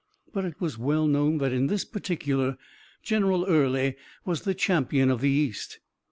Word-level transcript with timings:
But 0.33 0.45
it 0.45 0.59
was 0.59 0.79
well 0.79 1.05
known 1.05 1.37
that 1.37 1.53
in 1.53 1.67
this 1.67 1.85
particular 1.85 2.57
General 3.03 3.45
Early 3.45 3.97
was 4.25 4.41
the 4.41 4.55
champion 4.55 5.11
of 5.11 5.21
the 5.21 5.29
East. 5.29 5.79